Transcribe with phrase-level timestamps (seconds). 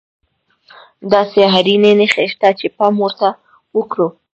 [1.11, 3.29] داسې اړينې نښې شته چې پام ورته
[3.77, 4.07] وکړو.